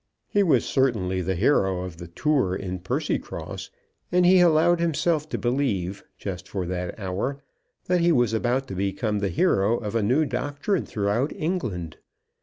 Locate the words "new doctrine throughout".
10.01-11.31